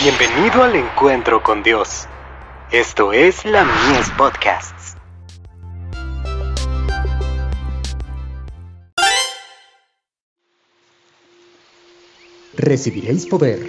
[0.00, 2.06] Bienvenido al encuentro con Dios.
[2.70, 4.94] Esto es la Mies Podcasts.
[12.54, 13.68] Recibiréis poder.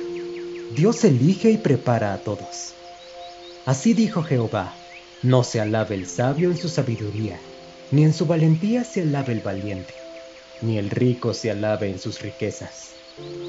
[0.76, 2.76] Dios elige y prepara a todos.
[3.66, 4.72] Así dijo Jehová,
[5.24, 7.40] no se alabe el sabio en su sabiduría,
[7.90, 9.96] ni en su valentía se alabe el valiente,
[10.62, 12.92] ni el rico se alabe en sus riquezas,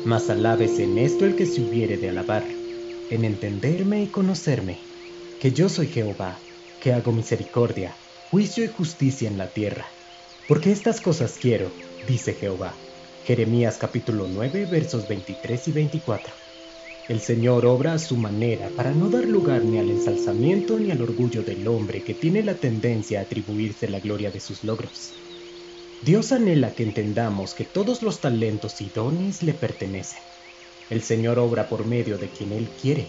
[0.07, 2.43] mas alábese en esto el que se hubiere de alabar
[3.11, 4.79] en entenderme y conocerme,
[5.41, 6.39] que yo soy Jehová,
[6.81, 7.96] que hago misericordia,
[8.31, 9.87] juicio y justicia en la tierra.
[10.46, 11.73] Porque estas cosas quiero,
[12.07, 12.75] dice Jehová.
[13.25, 16.32] Jeremías capítulo 9 versos 23 y 24.
[17.09, 21.03] El Señor obra a su manera para no dar lugar ni al ensalzamiento ni al
[21.03, 25.13] orgullo del hombre que tiene la tendencia a atribuirse la gloria de sus logros.
[26.04, 30.29] Dios anhela que entendamos que todos los talentos y dones le pertenecen
[30.90, 33.06] el Señor obra por medio de quien Él quiere.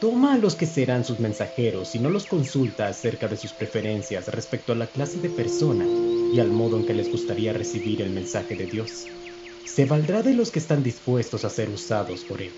[0.00, 4.28] Toma a los que serán sus mensajeros y no los consulta acerca de sus preferencias
[4.28, 5.84] respecto a la clase de persona
[6.32, 9.06] y al modo en que les gustaría recibir el mensaje de Dios.
[9.64, 12.52] Se valdrá de los que están dispuestos a ser usados por Él.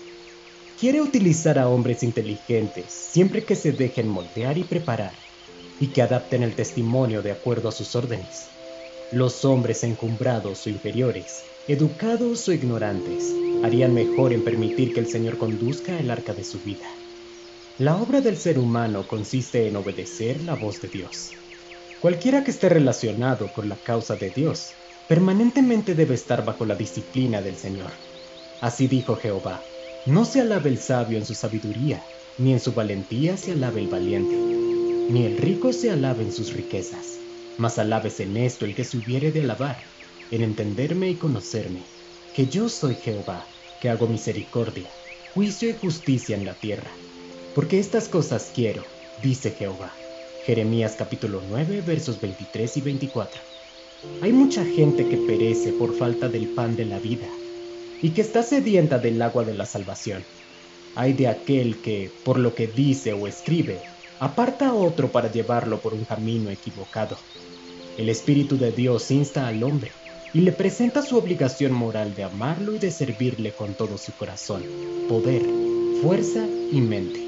[0.79, 5.13] Quiere utilizar a hombres inteligentes siempre que se dejen moldear y preparar
[5.79, 8.47] y que adapten el testimonio de acuerdo a sus órdenes.
[9.11, 15.37] Los hombres encumbrados o inferiores, educados o ignorantes, harían mejor en permitir que el Señor
[15.37, 16.87] conduzca el arca de su vida.
[17.77, 21.31] La obra del ser humano consiste en obedecer la voz de Dios.
[22.01, 24.73] Cualquiera que esté relacionado con la causa de Dios,
[25.09, 27.91] permanentemente debe estar bajo la disciplina del Señor.
[28.61, 29.63] Así dijo Jehová,
[30.05, 32.03] no se alabe el sabio en su sabiduría,
[32.37, 34.35] ni en su valentía se alabe el valiente,
[35.09, 37.19] ni el rico se alabe en sus riquezas,
[37.57, 39.83] mas alabes en esto el que se hubiere de alabar,
[40.31, 41.98] en entenderme y conocerme
[42.35, 43.43] que yo soy Jehová,
[43.81, 44.89] que hago misericordia,
[45.33, 46.91] juicio y justicia en la tierra.
[47.55, 48.83] Porque estas cosas quiero,
[49.23, 49.91] dice Jehová.
[50.45, 53.41] Jeremías capítulo 9 versos 23 y 24.
[54.21, 57.27] Hay mucha gente que perece por falta del pan de la vida
[58.01, 60.23] y que está sedienta del agua de la salvación.
[60.95, 63.79] Hay de aquel que, por lo que dice o escribe,
[64.19, 67.17] aparta a otro para llevarlo por un camino equivocado.
[67.97, 69.91] El Espíritu de Dios insta al hombre
[70.33, 74.63] y le presenta su obligación moral de amarlo y de servirle con todo su corazón,
[75.07, 75.41] poder,
[76.01, 77.19] fuerza y mente,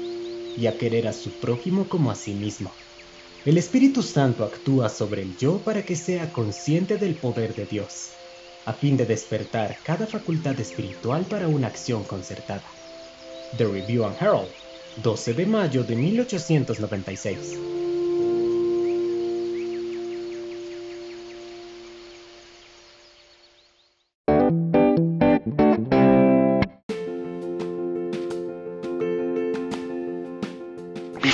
[0.56, 2.70] y a querer a su prójimo como a sí mismo.
[3.44, 8.10] El Espíritu Santo actúa sobre el yo para que sea consciente del poder de Dios,
[8.66, 12.62] a fin de despertar cada facultad espiritual para una acción concertada.
[13.58, 14.48] The Review and Herald,
[15.02, 17.91] 12 de mayo de 1896.